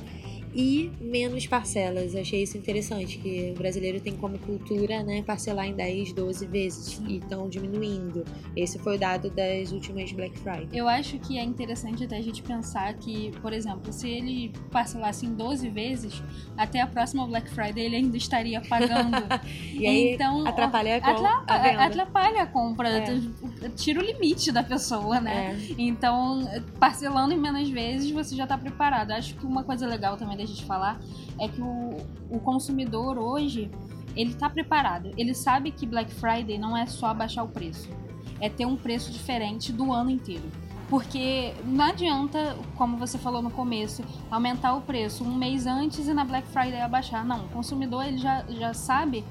e 0.55 0.89
menos 1.01 1.45
parcelas. 1.45 2.15
Achei 2.15 2.43
isso 2.43 2.57
interessante, 2.57 3.17
que 3.17 3.51
o 3.51 3.57
brasileiro 3.57 3.99
tem 3.99 4.15
como 4.15 4.39
cultura 4.39 5.03
né, 5.03 5.21
parcelar 5.21 5.65
em 5.67 5.73
10, 5.73 6.13
12 6.13 6.45
vezes 6.47 7.01
e 7.07 7.17
estão 7.17 7.49
diminuindo. 7.49 8.23
Esse 8.55 8.79
foi 8.79 8.95
o 8.95 8.99
dado 8.99 9.29
das 9.29 9.71
últimas 9.73 10.11
Black 10.13 10.39
Friday. 10.39 10.69
Eu 10.71 10.87
acho 10.87 11.19
que 11.19 11.37
é 11.37 11.43
interessante 11.43 12.05
até 12.05 12.17
a 12.17 12.21
gente 12.21 12.41
pensar 12.41 12.93
que, 12.93 13.31
por 13.41 13.51
exemplo, 13.51 13.91
se 13.91 14.09
ele 14.09 14.53
parcelasse 14.71 15.25
em 15.25 15.33
12 15.33 15.69
vezes, 15.69 16.23
até 16.57 16.79
a 16.79 16.87
próxima 16.87 17.27
Black 17.27 17.49
Friday 17.49 17.83
ele 17.85 17.97
ainda 17.97 18.15
estaria 18.17 18.61
pagando. 18.61 19.15
E 19.75 19.85
aí 19.85 20.13
então, 20.13 20.47
atrapalha 20.47 20.95
a, 20.97 21.01
com- 21.01 21.09
Atrapa- 21.11 21.53
a 21.53 21.57
venda. 21.57 21.83
atrapalha 21.83 22.41
a 22.43 22.47
compra, 22.47 22.87
É. 22.89 23.01
tira 23.69 23.99
o 23.99 24.03
limite 24.03 24.51
da 24.51 24.63
pessoa, 24.63 25.19
né? 25.19 25.57
É. 25.69 25.75
Então, 25.77 26.47
parcelando 26.79 27.33
em 27.33 27.39
menos 27.39 27.69
vezes, 27.69 28.11
você 28.11 28.35
já 28.35 28.45
tá 28.45 28.57
preparado. 28.57 29.11
Acho 29.11 29.35
que 29.35 29.45
uma 29.45 29.63
coisa 29.63 29.87
legal 29.87 30.17
também 30.17 30.37
da 30.37 30.45
gente 30.45 30.65
falar 30.65 30.99
é 31.39 31.47
que 31.47 31.61
o, 31.61 31.97
o 32.29 32.39
consumidor 32.39 33.17
hoje, 33.17 33.69
ele 34.15 34.33
tá 34.33 34.49
preparado. 34.49 35.11
Ele 35.17 35.33
sabe 35.33 35.71
que 35.71 35.85
Black 35.85 36.13
Friday 36.13 36.57
não 36.57 36.75
é 36.75 36.85
só 36.85 37.13
baixar 37.13 37.43
o 37.43 37.47
preço. 37.47 37.89
É 38.39 38.49
ter 38.49 38.65
um 38.65 38.75
preço 38.75 39.11
diferente 39.11 39.71
do 39.71 39.91
ano 39.91 40.09
inteiro. 40.09 40.43
Porque 40.89 41.53
não 41.65 41.85
adianta, 41.85 42.55
como 42.75 42.95
você 42.95 43.17
falou 43.17 43.41
no 43.41 43.49
começo, 43.49 44.03
aumentar 44.29 44.73
o 44.75 44.81
preço 44.81 45.23
um 45.23 45.33
mês 45.33 45.65
antes 45.65 46.07
e 46.07 46.13
na 46.13 46.23
Black 46.23 46.47
Friday 46.49 46.79
abaixar. 46.79 47.25
Não, 47.25 47.45
o 47.45 47.49
consumidor 47.49 48.05
ele 48.05 48.17
já, 48.17 48.45
já 48.49 48.73
sabe 48.73 49.25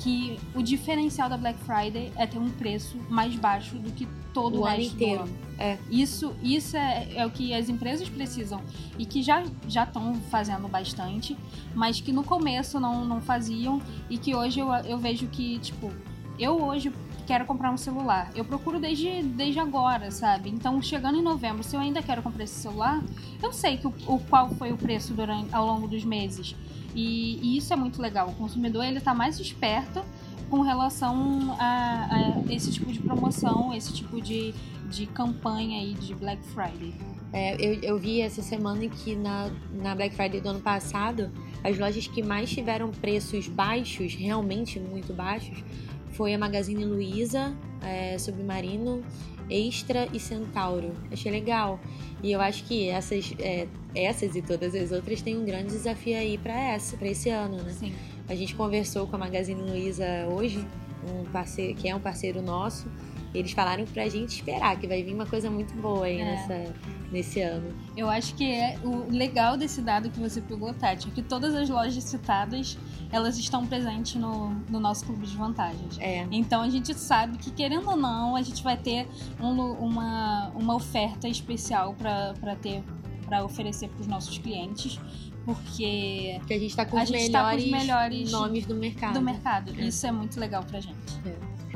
que 0.00 0.38
o 0.54 0.62
diferencial 0.62 1.28
da 1.28 1.36
Black 1.36 1.58
Friday 1.60 2.10
é 2.16 2.26
ter 2.26 2.38
um 2.38 2.50
preço 2.50 2.96
mais 3.08 3.36
baixo 3.36 3.76
do 3.76 3.92
que 3.92 4.08
todo 4.32 4.56
o, 4.56 4.60
O 4.60 4.66
ano 4.66 4.76
resto 4.76 4.94
inteiro. 4.94 5.18
do 5.18 5.22
ano. 5.24 5.38
É. 5.58 5.78
Isso, 5.90 6.34
isso 6.42 6.76
é, 6.76 7.08
é 7.14 7.26
o 7.26 7.30
que 7.30 7.52
as 7.52 7.68
empresas 7.68 8.08
precisam 8.08 8.62
e 8.98 9.04
que 9.04 9.22
já 9.22 9.44
já 9.68 9.84
estão 9.84 10.14
fazendo 10.30 10.66
bastante, 10.68 11.36
mas 11.74 12.00
que 12.00 12.12
no 12.12 12.24
começo 12.24 12.80
não, 12.80 13.04
não 13.04 13.20
faziam 13.20 13.80
e 14.08 14.16
que 14.16 14.34
hoje 14.34 14.58
eu, 14.60 14.72
eu 14.72 14.96
vejo 14.96 15.26
que, 15.26 15.58
tipo, 15.58 15.92
eu 16.38 16.62
hoje 16.62 16.90
quero 17.26 17.44
comprar 17.44 17.70
um 17.70 17.76
celular. 17.76 18.30
Eu 18.34 18.44
procuro 18.44 18.80
desde, 18.80 19.22
desde 19.22 19.60
agora, 19.60 20.10
sabe? 20.10 20.48
Então, 20.48 20.80
chegando 20.80 21.18
em 21.18 21.22
novembro, 21.22 21.62
se 21.62 21.76
eu 21.76 21.80
ainda 21.80 22.02
quero 22.02 22.22
comprar 22.22 22.42
esse 22.44 22.54
celular, 22.58 23.00
eu 23.42 23.52
sei 23.52 23.76
que 23.76 23.86
o, 23.86 23.94
o 24.06 24.18
qual 24.18 24.48
foi 24.54 24.72
o 24.72 24.76
preço 24.78 25.12
durante, 25.12 25.54
ao 25.54 25.66
longo 25.66 25.86
dos 25.86 26.04
meses. 26.04 26.56
E, 26.94 27.38
e 27.42 27.56
isso 27.56 27.72
é 27.72 27.76
muito 27.76 28.00
legal. 28.00 28.28
O 28.28 28.34
consumidor 28.34 28.84
ele 28.84 29.00
tá 29.00 29.14
mais 29.14 29.38
esperto 29.38 30.02
com 30.48 30.60
relação 30.60 31.56
a, 31.58 32.42
a 32.46 32.52
esse 32.52 32.72
tipo 32.72 32.92
de 32.92 32.98
promoção, 32.98 33.72
esse 33.72 33.92
tipo 33.92 34.20
de, 34.20 34.52
de 34.90 35.06
campanha 35.06 35.80
aí 35.80 35.94
de 35.94 36.14
Black 36.14 36.42
Friday. 36.46 36.92
É, 37.32 37.54
eu, 37.64 37.80
eu 37.80 37.98
vi 37.98 38.20
essa 38.20 38.42
semana 38.42 38.88
que 38.88 39.14
na, 39.14 39.50
na 39.72 39.94
Black 39.94 40.14
Friday 40.16 40.40
do 40.40 40.48
ano 40.48 40.60
passado, 40.60 41.30
as 41.62 41.78
lojas 41.78 42.08
que 42.08 42.22
mais 42.22 42.50
tiveram 42.50 42.90
preços 42.90 43.46
baixos, 43.46 44.14
realmente 44.14 44.80
muito 44.80 45.12
baixos, 45.12 45.62
foi 46.10 46.34
a 46.34 46.38
Magazine 46.38 46.84
Luiza, 46.84 47.54
é, 47.82 48.18
Submarino, 48.18 49.02
Extra 49.50 50.08
e 50.12 50.20
Centauro. 50.20 50.92
Achei 51.10 51.30
legal. 51.30 51.80
E 52.22 52.32
eu 52.32 52.40
acho 52.40 52.64
que 52.64 52.88
essas, 52.88 53.34
é, 53.38 53.66
essas 53.94 54.36
e 54.36 54.42
todas 54.42 54.74
as 54.74 54.92
outras 54.92 55.20
têm 55.22 55.36
um 55.36 55.44
grande 55.44 55.68
desafio 55.68 56.16
aí 56.16 56.38
para 56.38 56.76
esse 56.76 57.30
ano, 57.30 57.62
né? 57.62 57.72
Sim. 57.72 57.92
A 58.28 58.34
gente 58.34 58.54
conversou 58.54 59.06
com 59.06 59.16
a 59.16 59.18
Magazine 59.18 59.60
Luiza 59.60 60.06
hoje, 60.30 60.64
um 61.08 61.24
parceiro, 61.32 61.74
que 61.74 61.88
é 61.88 61.94
um 61.94 62.00
parceiro 62.00 62.40
nosso, 62.40 62.86
Eles 63.32 63.52
falaram 63.52 63.84
pra 63.84 64.08
gente 64.08 64.30
esperar, 64.36 64.76
que 64.76 64.86
vai 64.88 65.02
vir 65.02 65.14
uma 65.14 65.26
coisa 65.26 65.48
muito 65.48 65.72
boa 65.74 66.04
aí 66.06 66.20
É. 66.20 66.24
nessa, 66.24 66.74
nesse 67.12 67.40
ano. 67.40 67.72
Eu 67.96 68.10
acho 68.10 68.34
que 68.34 68.44
é 68.50 68.76
o 68.82 69.08
legal 69.10 69.56
desse 69.56 69.80
dado 69.80 70.10
que 70.10 70.18
você 70.18 70.40
pegou, 70.40 70.74
Tati, 70.74 71.08
é 71.08 71.10
que 71.12 71.22
todas 71.22 71.54
as 71.54 71.68
lojas 71.68 72.02
citadas, 72.02 72.76
elas 73.12 73.38
estão 73.38 73.64
presentes 73.66 74.16
no, 74.16 74.50
no 74.68 74.80
nosso 74.80 75.04
clube 75.06 75.26
de 75.26 75.36
vantagens. 75.36 75.96
É. 76.00 76.26
Então 76.30 76.60
a 76.62 76.68
gente 76.68 76.92
sabe 76.94 77.38
que, 77.38 77.50
querendo 77.52 77.88
ou 77.88 77.96
não, 77.96 78.34
a 78.34 78.42
gente 78.42 78.62
vai 78.64 78.76
ter 78.76 79.06
um 79.40 79.60
uma, 79.74 80.48
uma 80.54 80.74
oferta 80.74 81.28
especial 81.28 81.94
para 81.94 82.56
ter 82.56 82.82
para 83.26 83.44
oferecer 83.44 83.88
para 83.88 84.00
os 84.00 84.08
nossos 84.08 84.38
clientes, 84.38 84.98
porque 85.44 86.34
Porque 86.38 86.54
a 86.54 86.58
gente 86.58 86.74
tá 86.74 86.84
com 86.84 86.96
tá 86.96 87.06
com 87.06 87.12
melhores, 87.12 87.64
os 87.64 87.70
melhores 87.70 88.32
nomes 88.32 88.66
do 88.66 88.74
mercado. 88.74 89.14
do 89.14 89.20
mercado. 89.22 89.72
É. 89.78 89.84
Isso 89.86 90.04
é 90.04 90.10
muito 90.10 90.38
legal 90.40 90.64
pra 90.64 90.80
gente. 90.80 90.96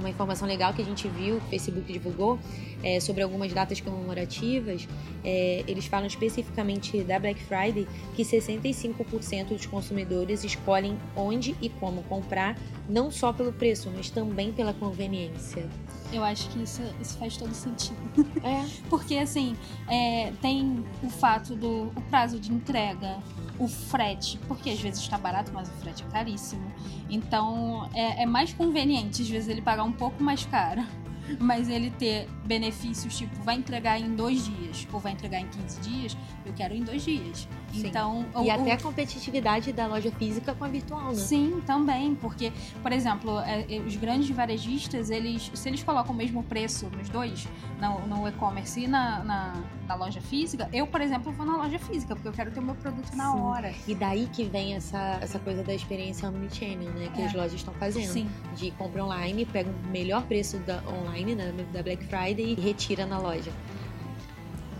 Uma 0.04 0.10
informação 0.10 0.46
legal 0.46 0.74
que 0.74 0.82
a 0.82 0.84
gente 0.84 1.08
viu, 1.08 1.40
que 1.40 1.46
o 1.46 1.48
Facebook 1.48 1.90
divulgou, 1.90 2.38
é, 2.82 3.00
sobre 3.00 3.22
algumas 3.22 3.50
datas 3.54 3.80
comemorativas, 3.80 4.86
é, 5.24 5.64
eles 5.66 5.86
falam 5.86 6.06
especificamente 6.06 7.02
da 7.02 7.18
Black 7.18 7.42
Friday 7.42 7.88
que 8.14 8.22
65% 8.22 9.46
dos 9.46 9.64
consumidores 9.64 10.44
escolhem 10.44 10.98
onde 11.16 11.56
e 11.58 11.70
como 11.70 12.02
comprar, 12.02 12.54
não 12.88 13.10
só 13.10 13.32
pelo 13.32 13.52
preço, 13.52 13.90
mas 13.94 14.10
também 14.10 14.52
pela 14.52 14.72
conveniência. 14.74 15.68
Eu 16.12 16.22
acho 16.22 16.48
que 16.50 16.62
isso, 16.62 16.82
isso 17.00 17.18
faz 17.18 17.36
todo 17.36 17.52
sentido. 17.52 17.96
É, 18.42 18.64
Porque, 18.88 19.16
assim, 19.16 19.56
é, 19.88 20.32
tem 20.40 20.84
o 21.02 21.08
fato 21.08 21.56
do 21.56 21.84
o 21.96 22.02
prazo 22.10 22.38
de 22.38 22.52
entrega, 22.52 23.18
o 23.58 23.66
frete, 23.66 24.38
porque 24.46 24.70
às 24.70 24.80
vezes 24.80 25.00
está 25.00 25.18
barato, 25.18 25.50
mas 25.52 25.68
o 25.68 25.72
frete 25.72 26.04
é 26.04 26.06
caríssimo. 26.10 26.72
Então, 27.08 27.88
é, 27.94 28.22
é 28.22 28.26
mais 28.26 28.52
conveniente, 28.52 29.22
às 29.22 29.28
vezes, 29.28 29.48
ele 29.48 29.62
pagar 29.62 29.84
um 29.84 29.92
pouco 29.92 30.22
mais 30.22 30.44
caro, 30.46 30.82
mas 31.40 31.68
ele 31.68 31.90
ter 31.90 32.28
benefícios, 32.44 33.16
tipo, 33.16 33.42
vai 33.42 33.56
entregar 33.56 33.98
em 33.98 34.14
dois 34.14 34.44
dias, 34.44 34.86
ou 34.92 35.00
vai 35.00 35.12
entregar 35.12 35.40
em 35.40 35.48
15 35.48 35.80
dias, 35.80 36.16
eu 36.44 36.52
quero 36.52 36.74
em 36.74 36.82
dois 36.82 37.02
dias. 37.04 37.48
Sim. 37.74 37.88
Então, 37.88 38.24
e 38.36 38.48
o- 38.48 38.50
até 38.52 38.70
o- 38.70 38.72
a 38.74 38.76
competitividade 38.80 39.72
da 39.72 39.86
loja 39.86 40.10
física 40.12 40.54
com 40.54 40.64
a 40.64 40.68
virtual, 40.68 41.08
né? 41.08 41.14
Sim, 41.14 41.62
também, 41.66 42.14
porque, 42.14 42.52
por 42.82 42.92
exemplo, 42.92 43.38
é, 43.40 43.64
é, 43.68 43.80
os 43.80 43.96
grandes 43.96 44.30
varejistas, 44.30 45.10
eles, 45.10 45.50
se 45.54 45.68
eles 45.68 45.82
colocam 45.82 46.12
o 46.14 46.16
mesmo 46.16 46.42
preço 46.42 46.88
nos 46.96 47.08
dois, 47.08 47.46
no, 47.80 48.06
no 48.06 48.28
e-commerce 48.28 48.80
e 48.80 48.86
na, 48.86 49.22
na, 49.24 49.54
na 49.86 49.94
loja 49.94 50.20
física, 50.20 50.68
eu, 50.72 50.86
por 50.86 51.00
exemplo, 51.00 51.32
vou 51.32 51.44
na 51.46 51.56
loja 51.56 51.78
física, 51.78 52.14
porque 52.14 52.28
eu 52.28 52.32
quero 52.32 52.50
ter 52.50 52.60
o 52.60 52.62
meu 52.62 52.74
produto 52.74 53.14
na 53.14 53.32
Sim. 53.32 53.38
hora. 53.40 53.74
E 53.86 53.94
daí 53.94 54.28
que 54.32 54.44
vem 54.44 54.74
essa, 54.74 55.18
essa 55.20 55.38
coisa 55.38 55.62
da 55.62 55.74
experiência 55.74 56.28
omnichannel, 56.28 56.90
né? 56.92 57.08
Que 57.14 57.22
É. 57.22 57.26
as 57.26 57.32
lojas 57.34 57.54
estão 57.54 57.74
fazendo. 57.74 58.12
Sim, 58.12 58.28
de 58.54 58.70
compra 58.72 59.04
online, 59.04 59.44
pega 59.46 59.70
o 59.70 59.88
melhor 59.90 60.22
preço 60.24 60.58
da 60.58 60.82
online, 60.88 61.34
né, 61.34 61.52
da 61.72 61.82
Black 61.82 62.04
Friday 62.06 62.54
e 62.56 62.60
retira 62.60 63.06
na 63.06 63.18
loja. 63.18 63.52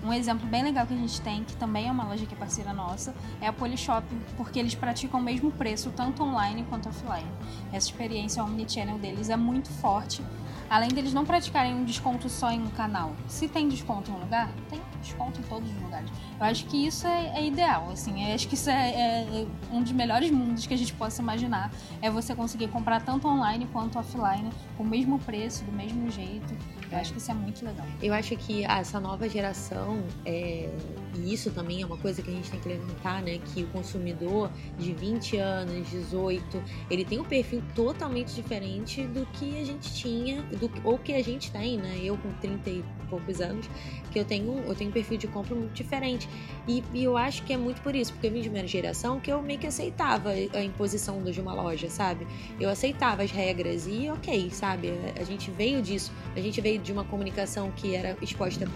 Um 0.04 0.12
exemplo 0.12 0.46
bem 0.46 0.62
legal 0.62 0.86
que 0.86 0.92
a 0.92 0.96
gente 0.96 1.20
tem, 1.20 1.42
que 1.44 1.56
também 1.56 1.88
é 1.88 1.90
uma 1.90 2.04
loja 2.04 2.26
que 2.26 2.34
é 2.34 2.36
parceira 2.36 2.72
nossa, 2.72 3.14
é 3.40 3.46
a 3.46 3.52
Polishop, 3.52 4.06
porque 4.36 4.58
eles 4.58 4.74
praticam 4.74 5.18
o 5.18 5.22
mesmo 5.22 5.50
preço, 5.50 5.90
tanto 5.90 6.22
online 6.22 6.64
quanto 6.68 6.88
offline. 6.88 7.28
Essa 7.72 7.88
experiência 7.88 8.44
omnichannel 8.44 8.98
deles 8.98 9.30
é 9.30 9.36
muito 9.36 9.70
forte. 9.70 10.22
Além 10.68 10.88
deles 10.88 11.12
não 11.12 11.24
praticarem 11.24 11.74
um 11.74 11.84
desconto 11.84 12.28
só 12.28 12.50
em 12.50 12.60
um 12.60 12.70
canal. 12.70 13.14
Se 13.28 13.46
tem 13.46 13.68
desconto 13.68 14.10
em 14.10 14.14
um 14.14 14.18
lugar, 14.18 14.50
tem 14.70 14.80
desconto 15.00 15.40
em 15.40 15.44
todos 15.44 15.70
os 15.70 15.82
lugares. 15.82 16.10
Eu 16.38 16.46
acho 16.46 16.64
que 16.66 16.86
isso 16.86 17.06
é, 17.06 17.38
é 17.38 17.46
ideal, 17.46 17.90
assim. 17.92 18.28
Eu 18.28 18.34
acho 18.34 18.48
que 18.48 18.54
isso 18.54 18.70
é, 18.70 18.90
é 18.90 19.46
um 19.70 19.82
dos 19.82 19.92
melhores 19.92 20.30
mundos 20.30 20.66
que 20.66 20.74
a 20.74 20.76
gente 20.76 20.92
possa 20.94 21.20
imaginar. 21.20 21.70
É 22.00 22.10
você 22.10 22.34
conseguir 22.34 22.68
comprar 22.68 23.02
tanto 23.02 23.28
online 23.28 23.68
quanto 23.72 23.98
offline, 23.98 24.50
com 24.76 24.82
o 24.82 24.86
mesmo 24.86 25.18
preço, 25.18 25.64
do 25.64 25.72
mesmo 25.72 26.10
jeito. 26.10 26.54
Eu 26.94 27.00
acho 27.00 27.12
que 27.12 27.18
isso 27.18 27.30
é 27.30 27.34
muito 27.34 27.64
legal. 27.64 27.86
Eu 28.00 28.14
acho 28.14 28.36
que 28.36 28.64
ah, 28.66 28.78
essa 28.78 29.00
nova 29.00 29.28
geração, 29.28 30.04
é, 30.24 30.70
e 31.16 31.34
isso 31.34 31.50
também 31.50 31.82
é 31.82 31.86
uma 31.86 31.96
coisa 31.96 32.22
que 32.22 32.30
a 32.30 32.32
gente 32.32 32.50
tem 32.52 32.60
que 32.60 32.68
levantar, 32.68 33.20
né? 33.20 33.38
Que 33.52 33.64
o 33.64 33.66
consumidor 33.68 34.48
de 34.78 34.92
20 34.92 35.36
anos, 35.38 35.90
18, 35.90 36.62
ele 36.88 37.04
tem 37.04 37.18
um 37.18 37.24
perfil 37.24 37.62
totalmente 37.74 38.32
diferente 38.32 39.02
do 39.08 39.26
que 39.32 39.60
a 39.60 39.64
gente 39.64 39.92
tinha, 39.92 40.42
do, 40.42 40.70
ou 40.84 40.96
que 40.96 41.12
a 41.12 41.22
gente 41.22 41.50
tem, 41.50 41.78
né? 41.78 41.98
Eu 42.00 42.16
com 42.16 42.32
30 42.34 42.70
e 42.70 42.84
poucos 43.04 43.40
anos, 43.40 43.68
que 44.10 44.18
eu 44.18 44.24
tenho, 44.24 44.58
eu 44.66 44.74
tenho 44.74 44.90
um 44.90 44.92
perfil 44.92 45.18
de 45.18 45.26
compra 45.26 45.54
muito 45.54 45.72
diferente. 45.72 46.28
E, 46.66 46.82
e 46.92 47.04
eu 47.04 47.16
acho 47.16 47.42
que 47.44 47.52
é 47.52 47.56
muito 47.56 47.80
por 47.82 47.94
isso, 47.94 48.12
porque 48.12 48.26
eu 48.26 48.32
vim 48.32 48.40
de 48.40 48.48
uma 48.48 48.66
geração 48.66 49.20
que 49.20 49.30
eu 49.30 49.42
meio 49.42 49.58
que 49.58 49.66
aceitava 49.66 50.30
a 50.30 50.62
imposição 50.62 51.22
de 51.22 51.40
uma 51.40 51.54
loja, 51.54 51.88
sabe? 51.90 52.26
Eu 52.60 52.68
aceitava 52.68 53.22
as 53.22 53.30
regras 53.30 53.86
e 53.86 54.10
ok, 54.10 54.50
sabe? 54.50 54.92
A 55.18 55.24
gente 55.24 55.50
veio 55.50 55.82
disso, 55.82 56.12
a 56.36 56.40
gente 56.40 56.60
veio 56.60 56.78
de 56.80 56.92
uma 56.92 57.04
comunicação 57.04 57.70
que 57.72 57.94
era 57.94 58.16
exposta 58.22 58.68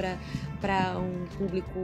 para 0.61 0.99
um 0.99 1.27
público 1.37 1.79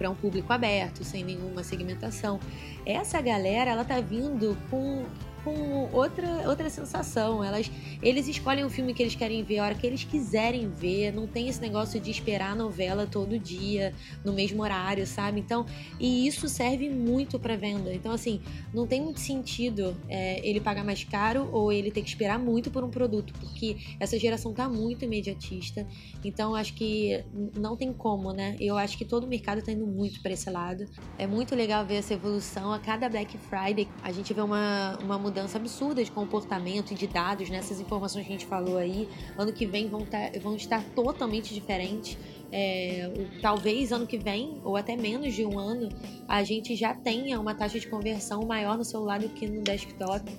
para 0.00 0.08
um 0.08 0.14
público 0.14 0.50
aberto, 0.50 1.04
sem 1.04 1.22
nenhuma 1.22 1.62
segmentação. 1.62 2.40
Essa 2.86 3.20
galera, 3.20 3.70
ela 3.70 3.84
tá 3.84 4.00
vindo 4.00 4.56
com 4.70 5.04
com 5.44 5.88
outra, 5.92 6.48
outra 6.48 6.70
sensação. 6.70 7.42
Elas, 7.42 7.70
eles 8.02 8.28
escolhem 8.28 8.64
o 8.64 8.70
filme 8.70 8.94
que 8.94 9.02
eles 9.02 9.14
querem 9.14 9.42
ver 9.42 9.58
a 9.58 9.64
hora 9.64 9.74
que 9.74 9.86
eles 9.86 10.04
quiserem 10.04 10.68
ver. 10.68 11.12
Não 11.12 11.26
tem 11.26 11.48
esse 11.48 11.60
negócio 11.60 12.00
de 12.00 12.10
esperar 12.10 12.52
a 12.52 12.54
novela 12.54 13.06
todo 13.06 13.38
dia, 13.38 13.94
no 14.24 14.32
mesmo 14.32 14.62
horário, 14.62 15.06
sabe? 15.06 15.40
Então, 15.40 15.66
e 15.98 16.26
isso 16.26 16.48
serve 16.48 16.88
muito 16.88 17.38
para 17.38 17.56
venda. 17.56 17.92
Então, 17.92 18.12
assim, 18.12 18.40
não 18.72 18.86
tem 18.86 19.00
muito 19.00 19.20
sentido 19.20 19.96
é, 20.08 20.46
ele 20.46 20.60
pagar 20.60 20.84
mais 20.84 21.02
caro 21.04 21.48
ou 21.52 21.72
ele 21.72 21.90
ter 21.90 22.02
que 22.02 22.08
esperar 22.08 22.38
muito 22.38 22.70
por 22.70 22.84
um 22.84 22.90
produto, 22.90 23.32
porque 23.40 23.76
essa 23.98 24.18
geração 24.18 24.52
tá 24.52 24.68
muito 24.68 25.04
imediatista. 25.04 25.86
Então, 26.24 26.54
acho 26.54 26.74
que 26.74 27.24
não 27.56 27.76
tem 27.76 27.92
como, 27.92 28.32
né? 28.32 28.56
Eu 28.60 28.76
acho 28.76 28.96
que 28.96 29.04
todo 29.04 29.24
o 29.24 29.26
mercado 29.26 29.62
tá 29.62 29.72
indo 29.72 29.86
muito 29.86 30.20
para 30.22 30.32
esse 30.32 30.50
lado. 30.50 30.86
É 31.18 31.26
muito 31.26 31.54
legal 31.54 31.84
ver 31.84 31.96
essa 31.96 32.14
evolução. 32.14 32.72
A 32.72 32.78
cada 32.78 33.08
Black 33.08 33.36
Friday, 33.38 33.88
a 34.02 34.12
gente 34.12 34.32
vê 34.34 34.40
uma, 34.40 34.98
uma 35.02 35.18
mudança 35.18 35.29
absurda 35.54 36.02
de 36.02 36.10
comportamento 36.10 36.92
e 36.92 36.94
de 36.94 37.06
dados 37.06 37.48
nessas 37.48 37.80
informações 37.80 38.26
que 38.26 38.32
a 38.32 38.36
gente 38.36 38.46
falou 38.46 38.76
aí. 38.76 39.08
Ano 39.36 39.52
que 39.52 39.66
vem 39.66 39.88
vão, 39.88 40.04
tá, 40.04 40.30
vão 40.40 40.56
estar 40.56 40.82
totalmente 40.94 41.54
diferentes. 41.54 42.18
É, 42.52 43.10
talvez 43.40 43.92
ano 43.92 44.06
que 44.06 44.18
vem, 44.18 44.60
ou 44.64 44.76
até 44.76 44.96
menos 44.96 45.34
de 45.34 45.44
um 45.44 45.58
ano, 45.58 45.88
a 46.26 46.42
gente 46.42 46.74
já 46.74 46.94
tenha 46.94 47.38
uma 47.38 47.54
taxa 47.54 47.78
de 47.78 47.86
conversão 47.86 48.44
maior 48.44 48.76
no 48.76 48.84
celular 48.84 49.20
do 49.20 49.28
que 49.28 49.46
no 49.46 49.62
desktop. 49.62 50.30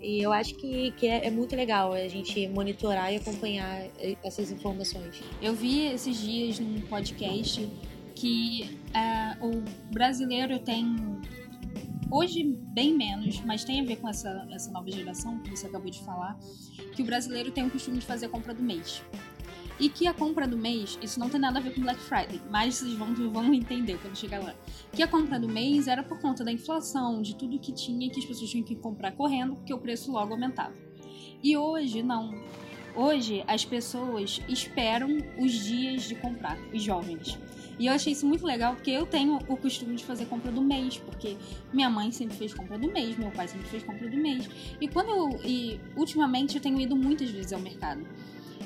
E 0.00 0.22
eu 0.22 0.32
acho 0.32 0.54
que, 0.54 0.92
que 0.92 1.06
é, 1.06 1.26
é 1.26 1.30
muito 1.30 1.54
legal 1.56 1.92
a 1.92 2.06
gente 2.08 2.48
monitorar 2.48 3.12
e 3.12 3.16
acompanhar 3.16 3.82
eh, 3.98 4.16
essas 4.22 4.50
informações. 4.50 5.20
Eu 5.42 5.54
vi 5.54 5.86
esses 5.86 6.16
dias 6.16 6.58
num 6.60 6.80
podcast 6.82 7.68
que 8.14 8.78
ah, 8.94 9.36
o 9.40 9.62
brasileiro 9.92 10.58
tem 10.58 10.96
hoje 12.10 12.44
bem 12.72 12.96
menos, 12.96 13.40
mas 13.42 13.64
tem 13.64 13.80
a 13.80 13.84
ver 13.84 13.96
com 13.96 14.08
essa, 14.08 14.46
essa 14.50 14.70
nova 14.70 14.90
geração 14.90 15.38
que 15.40 15.50
você 15.50 15.66
acabou 15.66 15.90
de 15.90 16.00
falar, 16.00 16.38
que 16.94 17.02
o 17.02 17.04
brasileiro 17.04 17.50
tem 17.50 17.66
o 17.66 17.70
costume 17.70 17.98
de 17.98 18.06
fazer 18.06 18.26
a 18.26 18.28
compra 18.28 18.54
do 18.54 18.62
mês. 18.62 19.02
E 19.80 19.88
que 19.88 20.08
a 20.08 20.14
compra 20.14 20.46
do 20.48 20.58
mês, 20.58 20.98
isso 21.00 21.20
não 21.20 21.28
tem 21.28 21.40
nada 21.40 21.60
a 21.60 21.62
ver 21.62 21.72
com 21.72 21.80
Black 21.80 22.00
Friday, 22.00 22.40
mas 22.50 22.76
vocês 22.76 22.94
vão, 22.94 23.14
vão 23.30 23.54
entender 23.54 23.98
quando 23.98 24.16
chegar 24.16 24.42
lá. 24.42 24.54
Que 24.92 25.02
a 25.02 25.08
compra 25.08 25.38
do 25.38 25.48
mês 25.48 25.86
era 25.86 26.02
por 26.02 26.18
conta 26.18 26.44
da 26.44 26.50
inflação, 26.50 27.22
de 27.22 27.36
tudo 27.36 27.58
que 27.60 27.72
tinha, 27.72 28.10
que 28.10 28.18
as 28.18 28.26
pessoas 28.26 28.50
tinham 28.50 28.64
que 28.64 28.74
comprar 28.74 29.12
correndo, 29.12 29.54
porque 29.54 29.72
o 29.72 29.78
preço 29.78 30.10
logo 30.10 30.32
aumentava. 30.32 30.74
E 31.42 31.56
hoje, 31.56 32.02
não. 32.02 32.34
Hoje, 32.98 33.44
as 33.46 33.64
pessoas 33.64 34.40
esperam 34.48 35.18
os 35.38 35.52
dias 35.52 36.02
de 36.02 36.16
comprar, 36.16 36.58
os 36.74 36.82
jovens. 36.82 37.38
E 37.78 37.86
eu 37.86 37.92
achei 37.92 38.12
isso 38.12 38.26
muito 38.26 38.44
legal, 38.44 38.74
porque 38.74 38.90
eu 38.90 39.06
tenho 39.06 39.36
o 39.46 39.56
costume 39.56 39.94
de 39.94 40.04
fazer 40.04 40.26
compra 40.26 40.50
do 40.50 40.60
mês, 40.60 40.98
porque 40.98 41.36
minha 41.72 41.88
mãe 41.88 42.10
sempre 42.10 42.36
fez 42.36 42.52
compra 42.52 42.76
do 42.76 42.90
mês, 42.90 43.16
meu 43.16 43.30
pai 43.30 43.46
sempre 43.46 43.68
fez 43.68 43.84
compra 43.84 44.08
do 44.08 44.16
mês. 44.16 44.50
E 44.80 44.88
quando 44.88 45.10
eu. 45.10 45.40
E 45.44 45.80
ultimamente 45.94 46.56
eu 46.56 46.60
tenho 46.60 46.80
ido 46.80 46.96
muitas 46.96 47.30
vezes 47.30 47.52
ao 47.52 47.60
mercado. 47.60 48.04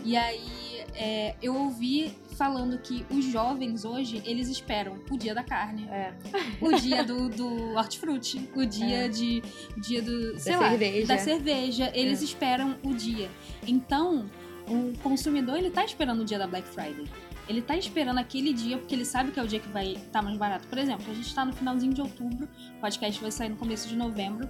E 0.03 0.17
aí 0.17 0.72
é, 0.95 1.35
eu 1.43 1.55
ouvi 1.55 2.13
falando 2.37 2.79
que 2.79 3.05
os 3.11 3.25
jovens 3.27 3.85
hoje, 3.85 4.23
eles 4.25 4.49
esperam 4.49 4.99
o 5.11 5.17
dia 5.19 5.35
da 5.35 5.43
carne, 5.45 5.87
É. 5.89 6.13
o 6.61 6.73
dia 6.75 7.05
do, 7.05 7.29
do 7.29 7.75
hortifruti, 7.75 8.49
o 8.55 8.65
dia 8.65 9.05
É. 9.07 9.09
de. 9.09 9.43
Dia 9.79 10.03
do. 10.03 10.39
Sei 10.39 10.53
Da 10.55 10.61
lá, 10.61 10.69
cerveja. 10.71 11.07
da 11.07 11.19
cerveja. 11.19 11.93
Eles 11.95 12.21
É. 12.21 12.25
esperam 12.25 12.77
o 12.83 12.95
dia. 12.95 13.31
Então, 13.67 14.29
o 14.69 14.97
consumidor, 14.99 15.57
ele 15.59 15.71
tá 15.71 15.85
esperando 15.85 16.23
o 16.23 16.25
dia 16.25 16.39
da 16.39 16.47
Black 16.47 16.67
Friday. 16.69 17.05
Ele 17.49 17.61
tá 17.61 17.77
esperando 17.77 18.19
aquele 18.19 18.53
dia 18.53 18.79
porque 18.79 18.95
ele 18.95 19.05
sabe 19.05 19.33
que 19.33 19.41
é 19.41 19.43
o 19.43 19.47
dia 19.49 19.59
que 19.59 19.69
vai 19.69 19.95
estar 19.95 20.23
mais 20.23 20.39
barato. 20.39 20.67
Por 20.69 20.79
exemplo, 20.79 21.11
a 21.11 21.15
gente 21.15 21.35
tá 21.35 21.45
no 21.45 21.53
finalzinho 21.53 21.93
de 21.93 22.01
outubro, 22.01 22.49
o 22.77 22.81
podcast 22.81 23.21
vai 23.21 23.31
sair 23.33 23.49
no 23.49 23.57
começo 23.57 23.89
de 23.89 23.97
novembro, 23.97 24.49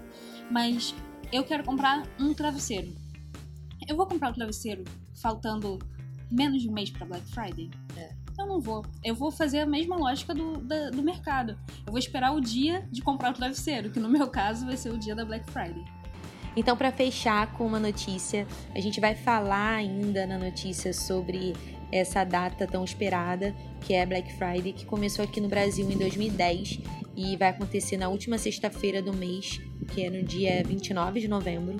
mas 0.50 0.94
eu 1.32 1.42
quero 1.42 1.64
comprar 1.64 2.02
um 2.20 2.34
travesseiro. 2.34 2.92
Eu 3.88 3.96
vou 3.96 4.06
comprar 4.06 4.30
o 4.30 4.34
travesseiro 4.34 4.84
faltando 5.20 5.78
menos 6.32 6.62
de 6.62 6.68
um 6.68 6.72
mês 6.72 6.90
pra 6.90 7.06
Black 7.06 7.24
Friday? 7.30 7.70
É. 7.96 8.10
Eu 8.38 8.46
não 8.46 8.60
vou. 8.60 8.84
Eu 9.04 9.14
vou 9.14 9.30
fazer 9.30 9.58
a 9.60 9.66
mesma 9.66 9.94
lógica 9.96 10.34
do, 10.34 10.56
da- 10.58 10.90
do 10.90 11.02
mercado. 11.02 11.52
Eu 11.86 11.92
vou 11.92 11.98
esperar 11.98 12.32
o 12.34 12.40
dia 12.40 12.88
de 12.90 13.02
comprar 13.02 13.30
o 13.30 13.34
travesseiro, 13.34 13.90
que 13.90 14.00
no 14.00 14.08
meu 14.08 14.26
caso 14.28 14.64
vai 14.66 14.76
ser 14.76 14.90
o 14.90 14.98
dia 14.98 15.14
da 15.14 15.24
Black 15.24 15.50
Friday. 15.50 15.84
Então, 16.56 16.76
para 16.76 16.90
fechar 16.92 17.52
com 17.54 17.66
uma 17.66 17.78
notícia, 17.80 18.46
a 18.74 18.80
gente 18.80 19.00
vai 19.00 19.14
falar 19.14 19.74
ainda 19.76 20.26
na 20.26 20.38
notícia 20.38 20.92
sobre 20.92 21.54
essa 21.90 22.24
data 22.24 22.66
tão 22.66 22.84
esperada, 22.84 23.54
que 23.82 23.92
é 23.94 24.04
Black 24.06 24.32
Friday, 24.34 24.72
que 24.72 24.84
começou 24.86 25.24
aqui 25.24 25.40
no 25.40 25.48
Brasil 25.48 25.90
em 25.90 25.96
2010 25.96 26.80
e 27.14 27.36
vai 27.36 27.48
acontecer 27.50 27.96
na 27.98 28.08
última 28.08 28.38
sexta-feira 28.38 29.02
do 29.02 29.12
mês, 29.14 29.60
que 29.94 30.02
é 30.04 30.10
no 30.10 30.22
dia 30.22 30.62
29 30.64 31.20
de 31.20 31.28
novembro. 31.28 31.76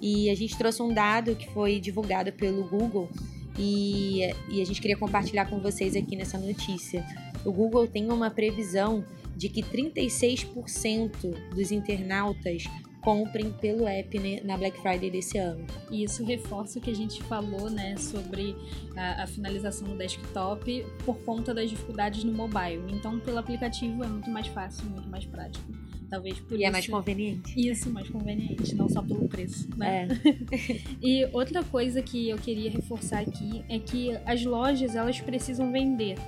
E 0.00 0.28
a 0.30 0.34
gente 0.34 0.56
trouxe 0.56 0.82
um 0.82 0.92
dado 0.92 1.36
que 1.36 1.48
foi 1.50 1.78
divulgado 1.78 2.32
pelo 2.32 2.64
Google 2.66 3.10
e, 3.58 4.20
e 4.48 4.60
a 4.60 4.64
gente 4.64 4.80
queria 4.80 4.96
compartilhar 4.96 5.46
com 5.46 5.60
vocês 5.60 5.94
aqui 5.96 6.16
nessa 6.16 6.38
notícia. 6.38 7.04
O 7.44 7.52
Google 7.52 7.86
tem 7.86 8.10
uma 8.10 8.30
previsão 8.30 9.04
de 9.36 9.48
que 9.48 9.62
36% 9.62 11.50
dos 11.54 11.72
internautas 11.72 12.64
comprem 13.02 13.50
pelo 13.50 13.86
app 13.86 14.18
né, 14.18 14.40
na 14.44 14.56
Black 14.56 14.80
Friday 14.80 15.10
desse 15.10 15.36
ano. 15.36 15.66
E 15.90 16.04
isso 16.04 16.24
reforça 16.24 16.78
o 16.78 16.82
que 16.82 16.90
a 16.90 16.94
gente 16.94 17.22
falou, 17.24 17.68
né, 17.68 17.96
sobre 17.96 18.56
a, 18.96 19.24
a, 19.24 19.26
finalização 19.26 19.88
do 19.88 19.98
desktop 19.98 20.86
por 21.04 21.16
conta 21.24 21.52
das 21.52 21.68
dificuldades 21.68 22.22
no 22.22 22.32
mobile. 22.32 22.82
Então, 22.90 23.18
pelo 23.18 23.38
aplicativo 23.38 24.04
é 24.04 24.06
muito 24.06 24.30
mais 24.30 24.46
fácil, 24.46 24.84
muito 24.86 25.08
mais 25.08 25.26
prático. 25.26 25.81
Talvez 26.12 26.38
por 26.40 26.52
e 26.52 26.56
isso. 26.58 26.66
é 26.66 26.70
mais 26.70 26.86
conveniente. 26.86 27.54
Isso, 27.70 27.90
mais 27.90 28.06
conveniente, 28.06 28.74
não 28.74 28.86
só 28.86 29.00
pelo 29.00 29.26
preço, 29.26 29.66
né? 29.78 30.08
É. 30.22 30.78
e 31.00 31.24
outra 31.32 31.64
coisa 31.64 32.02
que 32.02 32.28
eu 32.28 32.36
queria 32.36 32.70
reforçar 32.70 33.20
aqui 33.20 33.64
é 33.66 33.78
que 33.78 34.14
as 34.26 34.44
lojas, 34.44 34.94
elas 34.94 35.18
precisam 35.18 35.72
vender. 35.72 36.18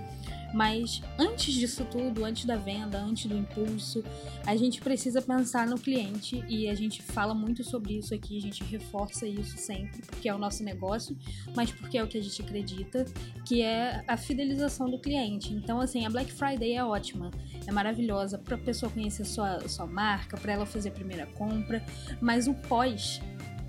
Mas 0.55 1.03
antes 1.19 1.53
disso 1.53 1.85
tudo, 1.91 2.25
antes 2.25 2.45
da 2.45 2.57
venda, 2.57 2.97
antes 2.99 3.27
do 3.27 3.37
impulso, 3.37 4.05
a 4.47 4.55
gente 4.55 4.81
precisa 4.81 5.21
pensar 5.21 5.67
no 5.67 5.77
cliente 5.77 6.45
e 6.49 6.69
a 6.69 6.75
gente 6.77 7.03
fala 7.03 7.35
muito 7.35 7.65
sobre 7.65 7.95
isso 7.99 8.15
aqui, 8.15 8.39
a 8.39 8.41
gente 8.41 8.63
reforça 8.63 9.27
isso 9.27 9.59
sempre, 9.59 10.01
porque 10.07 10.29
é 10.29 10.35
o 10.35 10.39
nosso 10.39 10.63
negócio, 10.63 11.19
mas 11.57 11.73
porque 11.73 11.99
é 11.99 12.05
o 12.05 12.07
que 12.07 12.17
a 12.17 12.23
gente 12.23 12.41
acredita, 12.41 13.05
que 13.45 13.63
é 13.63 14.05
a 14.07 14.17
fidelização 14.17 14.89
do 14.89 14.97
cliente. 14.97 15.53
Então, 15.53 15.81
assim, 15.81 16.07
a 16.07 16.11
Black 16.11 16.33
Friday 16.33 16.75
é 16.75 16.85
ótima, 16.85 17.33
é 17.67 17.73
maravilhosa 17.73 18.39
para 18.39 18.55
a 18.55 18.59
pessoa 18.59 18.93
conhecer 18.93 19.25
sua, 19.25 19.69
sua 19.69 19.87
marca, 19.87 20.37
para 20.37 20.53
ela 20.53 20.65
fazer 20.65 20.91
a 20.91 20.93
primeira 20.93 21.27
compra, 21.27 21.85
mas 22.21 22.47
o 22.47 22.55
pós 22.55 23.21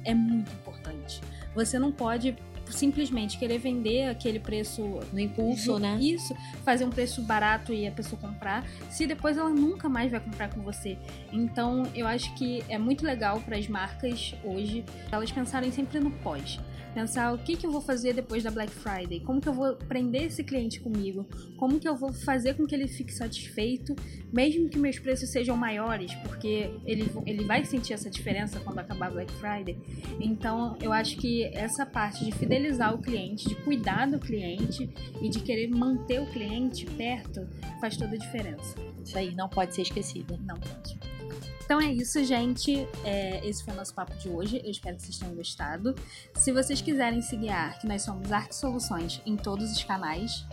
é 0.03 0.13
muito 0.13 0.51
importante. 0.53 1.19
Você 1.55 1.79
não 1.79 1.91
pode 1.91 2.37
simplesmente 2.75 3.37
querer 3.37 3.57
vender 3.57 4.09
aquele 4.09 4.39
preço 4.39 4.99
no 5.11 5.19
impulso, 5.19 5.79
né? 5.79 5.97
Isso, 5.99 6.35
fazer 6.63 6.85
um 6.85 6.89
preço 6.89 7.21
barato 7.21 7.73
e 7.73 7.87
a 7.87 7.91
pessoa 7.91 8.19
comprar, 8.19 8.65
se 8.89 9.07
depois 9.07 9.37
ela 9.37 9.49
nunca 9.49 9.89
mais 9.89 10.11
vai 10.11 10.19
comprar 10.19 10.49
com 10.49 10.61
você. 10.61 10.97
Então, 11.31 11.83
eu 11.95 12.07
acho 12.07 12.33
que 12.35 12.63
é 12.69 12.77
muito 12.77 13.05
legal 13.05 13.39
para 13.41 13.57
as 13.57 13.67
marcas 13.67 14.35
hoje 14.43 14.83
elas 15.11 15.31
pensarem 15.31 15.71
sempre 15.71 15.99
no 15.99 16.11
pós 16.11 16.59
pensar 16.95 17.33
o 17.33 17.37
que, 17.37 17.57
que 17.57 17.67
eu 17.67 17.71
vou 17.71 17.81
fazer 17.81 18.13
depois 18.13 18.41
da 18.41 18.49
Black 18.49 18.71
Friday, 18.71 19.19
como 19.19 19.41
que 19.41 19.49
eu 19.49 19.53
vou 19.53 19.75
prender 19.75 20.23
esse 20.23 20.43
cliente 20.45 20.79
comigo, 20.79 21.27
como 21.57 21.77
que 21.77 21.87
eu 21.87 21.95
vou 21.95 22.13
fazer 22.13 22.53
com 22.53 22.65
que 22.65 22.73
ele 22.73 22.87
fique 22.87 23.13
satisfeito, 23.13 23.93
mesmo 24.31 24.69
que 24.69 24.79
meus 24.79 24.97
preços 24.97 25.29
sejam 25.29 25.57
maiores, 25.57 26.13
porque 26.23 26.71
ele, 26.85 27.11
ele 27.25 27.43
vai 27.43 27.65
sentir 27.65 27.93
essa 27.93 28.09
diferença 28.09 28.61
quando 28.61 28.79
acabar 28.79 29.07
a 29.07 29.11
Black 29.11 29.31
Friday. 29.33 29.77
Então, 30.21 30.77
eu 30.81 30.93
acho 30.93 31.17
que 31.17 31.43
essa 31.53 31.85
parte 31.85 32.23
de 32.23 32.31
fidelizar 32.31 32.95
o 32.95 32.99
cliente, 32.99 33.49
de 33.49 33.55
cuidar 33.55 34.09
do 34.09 34.17
cliente 34.17 34.89
e 35.21 35.27
de 35.27 35.41
querer 35.41 35.67
manter 35.67 36.21
o 36.21 36.25
cliente 36.27 36.85
perto 36.85 37.45
faz 37.81 37.97
toda 37.97 38.15
a 38.15 38.17
diferença. 38.17 38.75
Isso 39.03 39.17
aí 39.17 39.35
não 39.35 39.49
pode 39.49 39.75
ser 39.75 39.81
esquecido. 39.81 40.39
Não 40.45 40.55
pode. 40.55 41.14
Então 41.63 41.81
é 41.81 41.91
isso, 41.91 42.23
gente. 42.23 42.87
É, 43.03 43.45
esse 43.45 43.63
foi 43.63 43.73
o 43.73 43.77
nosso 43.77 43.93
papo 43.93 44.15
de 44.17 44.29
hoje. 44.29 44.61
Eu 44.63 44.71
espero 44.71 44.95
que 44.95 45.03
vocês 45.03 45.17
tenham 45.17 45.33
gostado. 45.33 45.95
Se 46.35 46.51
vocês 46.51 46.81
quiserem 46.81 47.21
seguir 47.21 47.49
a 47.49 47.65
ARC, 47.65 47.83
nós 47.85 48.03
somos 48.03 48.31
ARC 48.31 48.53
Soluções 48.53 49.21
em 49.25 49.35
todos 49.35 49.71
os 49.71 49.83
canais. 49.83 50.45